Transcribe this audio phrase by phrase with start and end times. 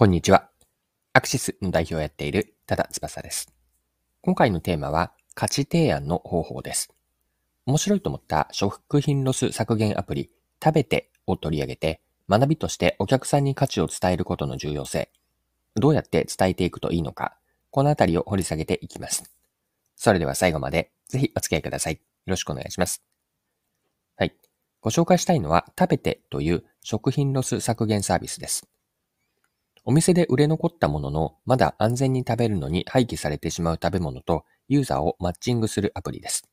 [0.00, 0.48] こんにちは。
[1.12, 3.52] アクシスの代表をやっている多田翼です。
[4.22, 6.88] 今回のテーマは価値提案の方法です。
[7.66, 10.30] 面白いと思った食品ロス削減アプリ
[10.64, 12.00] TABETE を取り上げて
[12.30, 15.10] 学びとしてお客さんに価値を伝えることの重要性、
[15.74, 17.36] どうやって伝えていくといいのか、
[17.70, 19.30] このあたりを掘り下げていきます。
[19.96, 21.96] それでは最後までぜひお付き合いください。
[21.96, 23.02] よろしくお願いします。
[24.16, 24.34] はい。
[24.80, 28.66] ご紹介したいのは TABETE という食品ロス削減サービスです。
[29.84, 36.48] お店で売れ残ったものの、まだ安全に食べるのに廃棄されてしまう食べ物とユーザーをマッチングするアプリです。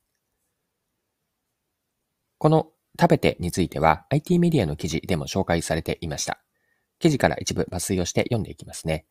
[2.37, 6.39] この食べてについては IT メディアの記事でも紹介されていました。
[6.99, 9.05] 記事から一部抜粋をして読んでいきますね。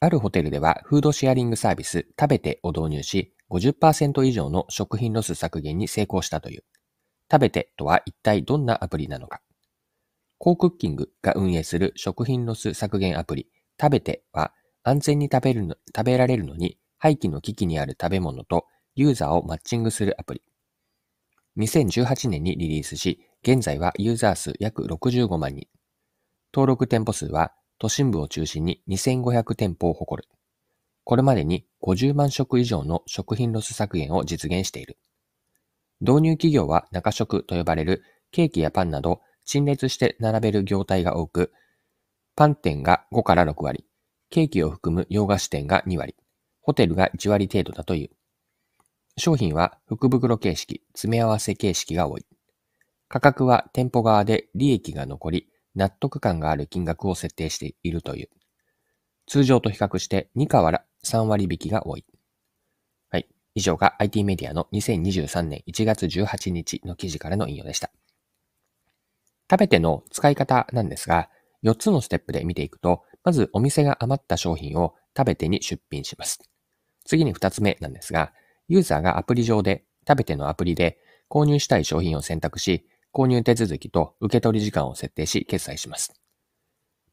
[0.00, 6.64] あるホテルではフードシェアリングサービス食べてを導入し50%以上の食品ロス削減に成功したという。
[7.30, 9.40] 食べてとは一体どんなアプリなのか。
[10.44, 13.46] コークッキングが運営する食品ロス削減アプリ、
[13.80, 20.42] TABETE は安全に食べるの食べられるのに廃棄の危機にある食べ物とユーザーをマッチングするアプリ。
[21.58, 25.68] 2018年にリリースし、現在はユーザー数約65万人。
[26.52, 30.28] 登録店舗数は都心部を中心に2500店舗を誇る。
[31.04, 34.98] これまでに50万食以上の食品ロス削減を実現している。
[36.00, 41.52] 導入企業は中食と呼ばれるケーキやパンなど陳列して並べる業態が多く、
[42.36, 43.84] パン店が5から6割、
[44.30, 46.16] ケーキを含む洋菓子店が2割、
[46.60, 48.10] ホテルが1割程度だという。
[49.18, 52.26] 商品は福袋形式、詰め合わせ形式が多い。
[53.08, 58.28] 価格は店舗側で利益が残り、納得感がある金額を設定しているという。
[59.26, 62.06] 通常と比較して2から3割引きが多い。
[63.10, 63.28] はい。
[63.54, 67.90] 以上が IT メディアの2023年1月18日の記事からの引用でした。
[69.50, 71.28] 食べての使い方なんですが、
[71.62, 76.40] 4つのステップで見ていくと、まずお店が余った商品を食べてに出品します。
[77.04, 78.32] 次に2つ目なんですが、
[78.68, 80.98] ユーザーがアプリ上で、食べてのアプリで
[81.30, 86.12] 購入したい商品を選択し、購入手続きと受け取り時間を設定し、決済します。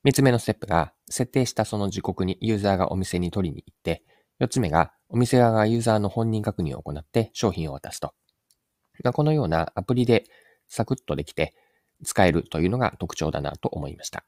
[0.06, 4.04] 3つ目のステップが、設定したその時刻にユーザーがお店に取りに行って、
[4.40, 8.14] 4つ目が、お店側がユーザーの本人確認を行って商品を渡すと。
[9.14, 10.26] このようなアプリで
[10.68, 11.54] サクッとできて、
[12.04, 14.24] 使えるというのが特徴だなと思いました。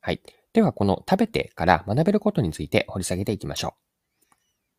[0.00, 0.20] はい。
[0.52, 3.74] では、この食べてから学べることについて掘り下げていきましょ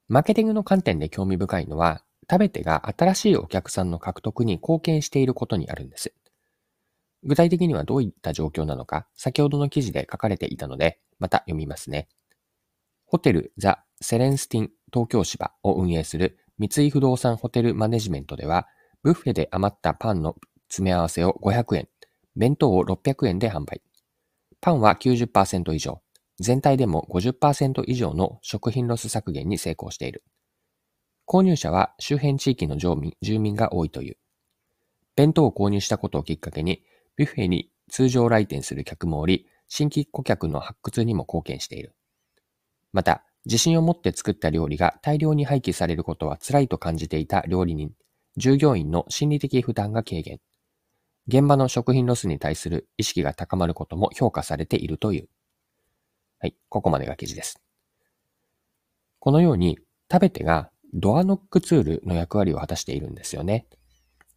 [0.09, 0.13] う。
[0.13, 6.13] マーケティングの観点で興味深いのは、食べてが新しいお客さんの獲得に貢献していることにあるんです。
[7.23, 12.07] 具体的にはどういった状況なのか、先ほどの記事で書かれていたので、また読みますね。
[13.06, 18.68] ホテルザ・セレンスティン東京芝を運営する三井不動産ホテルマネジメントでは、
[19.03, 20.35] ブッフェで余ったパンの
[20.72, 21.90] 詰め合わせを500円、
[22.38, 23.82] 弁当を600円で販売。
[24.62, 26.02] パンは90%以上、
[26.40, 30.24] 全体でも50%以上の食品ロス削減に成功している。
[31.28, 34.18] 購入者は周辺地域の住民住民が多いという。
[35.18, 36.84] 弁当を購入したことをきっかけに、
[37.18, 41.94] ビュッフェに通常来店する客もおり、新規顧客の発掘にも貢献している。
[42.94, 47.92] また、自信を持って作った料理が大量に廃棄されることは辛いと感じていた料理人、
[48.38, 50.40] 従業員の心理的負担が軽減。
[51.31, 55.30] 現場の食品ロスに対する意識が高まることも評価されているという。
[56.40, 57.62] はい、ここまでが記事です。
[59.19, 59.80] このように、
[60.12, 63.66] 食べてがドアノックツールの役割を果たしているんですよね。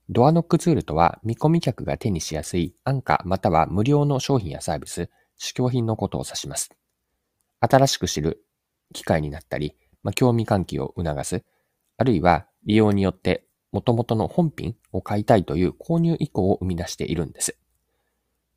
[0.09, 6.71] ドアノックツールとは、見込み客が手にしやすい安価または無料の商品やサービス、試供品のことを指します。
[7.59, 8.47] 新しく知る
[8.93, 9.75] 機会になったり、
[10.05, 11.43] まあ、興味喚起を促す、
[11.97, 13.44] あるいは利用によって
[13.75, 17.59] 元々の本品を買いたいという購入意向を生み出しているんです。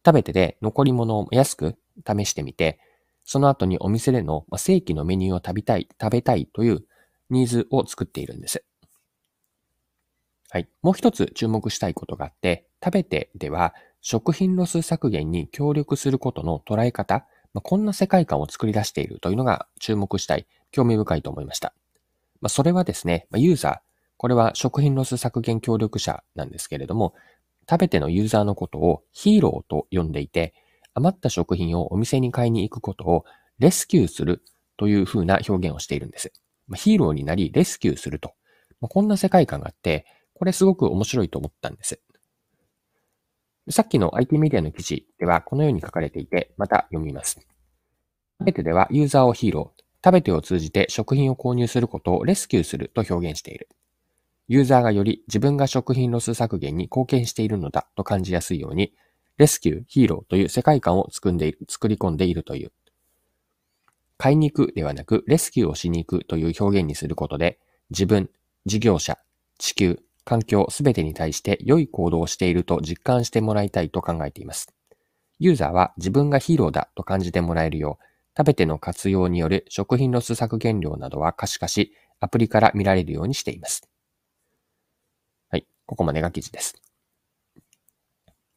[0.06, 1.76] 食べてで残り物を安く
[2.08, 2.80] 試してみて、
[3.26, 6.86] その後にお店での正規のメニューを食べたい、食べたいという
[7.32, 8.64] ニーズを作っているんです。
[10.52, 10.70] はい。
[10.84, 17.25] もう一つ注目したいことがあって、食べてでは食品ロス削減に協力することの捉え方、
[17.56, 21.74] まあ、こんな世界観を作り出しているというのが注目したい、興味深いと思いました。
[22.40, 23.87] まあ、それはですね、ユーザー、
[24.18, 27.14] これは食品ロス削減協力者なんですけれども、
[27.69, 30.54] TABETE のユーザーのことをヒーローと呼んでいて、
[30.94, 33.25] 余った食品をお店に買いに行くことを
[33.60, 34.44] レスキューする
[34.78, 36.31] という風な表現をしているんです。
[36.75, 38.34] ヒーローになりレスキューすると。
[38.81, 42.00] こんな世界観があって、これすごく面白いと思ったんです。
[43.70, 47.40] さっきの IT メディアの記事ではこのように書かれていて、また読みます。
[48.40, 53.68] 食べてではユーザーをヒーロー、食べてを通じて食品を購入することをレスキューすると表現している。
[54.48, 58.94] ユーザーがより自分が食品ロス削減に貢献しているのだと感じやすいように、
[59.38, 62.72] レスキュー、ヒーローという世界観を作んでいる作り込んでいるという、
[64.18, 67.60] 買いに行くではなく、レスキューをしに行くという表現にすることで、
[67.90, 68.30] 自分、
[68.66, 69.20] 事業者、
[69.60, 74.74] 地球、環境すべてに対して良い行動をしていると実感してもらいたいと考えています。
[75.40, 78.06] ユーザーは自分がヒーローだと感じてもらえるよう、
[78.38, 83.88] 食べての活用による食品ロス削減量などは可視化し、アプリから見られるようにしています。
[85.88, 86.80] ここまでが記事です。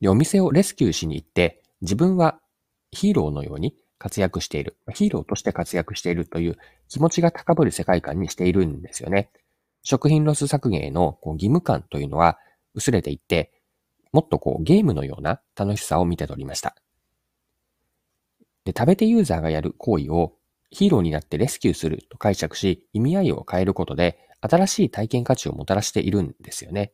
[0.02, 2.38] で、お店をレスキューしに行って、自分は
[2.92, 9.30] ヒーローのように活躍している、ヒーローとして活躍しているという気持ちが高ぶる世界観にしているんですよね。
[9.82, 12.38] 食品ロス削減へのこう義務感というのは
[12.74, 13.52] 薄れていって、
[14.12, 16.74] もっとこうゲームのような楽しさを見て取りました。
[18.64, 20.34] で、食べてユーザーがやる行為を
[20.70, 26.92] ヒーローになってレスキューすると解釈し、意味合いを変えることで、新しい体験価値をもたらしているんですよね。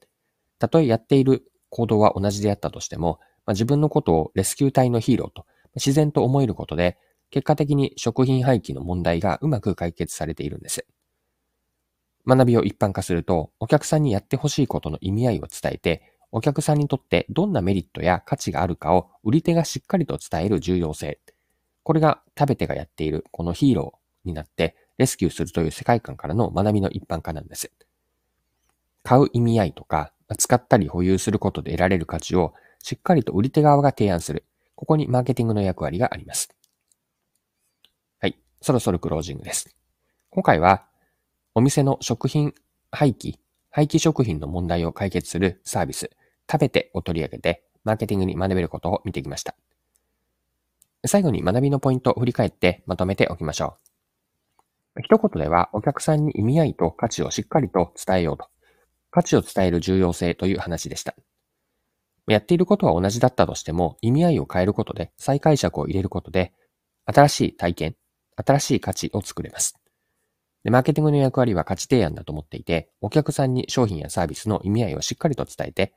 [0.58, 6.98] たとえやっている行動は同じであったとしても、まあ、自分のことをレスキュー隊のヒーローと自然と思えることで、
[7.30, 10.86] 結果的に食品廃棄の問題がうまく解決されているんです。
[12.26, 21.20] 学びを一般化すると、お客さんにやってほしいことの意味合いを伝えて、お客さんにとってどんなメリットや価値があるかを売り手がしっかりと伝える重要性。
[21.84, 27.70] これが食べてがやっているこのヒーローになってレスキューするという世界観からの学びの一般化なんです。
[29.04, 34.44] 買う意味合いとか、使ったり保有することで得られる価値をしっかりと売り手側が提案する。
[34.74, 36.48] ここにマーケティングの役割があります。
[38.20, 38.38] はい。
[38.60, 39.74] そろそろクロージングです。
[40.30, 40.86] 今回は
[41.54, 42.52] お店の食品
[42.90, 43.38] 廃棄、
[43.70, 46.10] 廃棄食品の問題を解決するサービス、
[46.50, 49.54] 食べてを取り上げて、マーケティングに学べることを見てきました。
[51.06, 53.76] 最後に学びのポイントを振り返ってまとめておきましょ
[54.96, 55.02] う。
[55.02, 58.48] 一言ではお客さんに意味合いと価値をしっかりと伝えようと。
[59.16, 61.14] 価値を伝える重要性という話でした。
[62.28, 66.52] やっていることは同じだったとしても、意味合いを変えることで、再解釈を入れることで、
[67.06, 67.96] 新しい体験、
[68.36, 69.80] 新しい価値を作れます。
[70.64, 75.94] で、マーケティングの役割は価値提案だと思っていて、お客さんに商品やサービスの意味合いをしっかりと伝えて、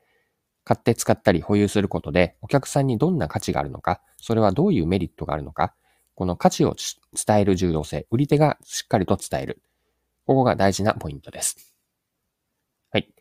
[0.64, 5.74] 買って使ったり保有することで、お客さんにどんな価値があるのか、それはどういうメリットがあるのか、
[6.14, 6.74] この価値を
[7.12, 9.60] 伝える重要性、売り手がしっかりと伝える。
[10.24, 11.69] ここが大事なポイントです。